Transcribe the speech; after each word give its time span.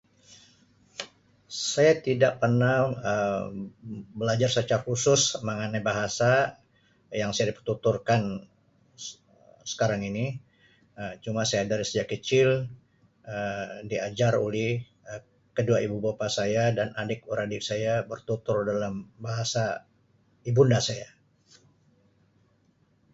Saya 1.71 1.93
tidak 2.07 2.33
pernah 2.41 2.77
Um 3.13 3.69
belajar 4.19 4.49
secara 4.57 4.81
khusus 4.85 5.21
bahasa 5.87 6.31
yang 7.21 7.29
saya 7.33 7.51
tuturkan 7.69 8.21
Um 8.41 8.43
sekarang 9.71 10.01
ini 10.09 10.25
Um 10.99 11.13
cuma 11.23 11.41
saya 11.49 11.61
ada 11.69 11.75
rahsia 11.81 12.03
kecil 12.11 12.49
Um 13.33 13.67
diajar 13.91 14.33
oleh 14.47 14.71
Um 15.11 15.23
kedua 15.57 15.77
ibu 15.85 15.97
bapa 16.05 16.27
saya 16.37 16.63
dan 16.77 16.89
adik 17.01 17.19
beradik 17.29 17.61
saya 17.69 17.93
bertutur 18.11 18.59
dalam 18.71 18.93
bahasa 19.25 19.63
ibunda 20.49 20.79
saya. 20.87 21.09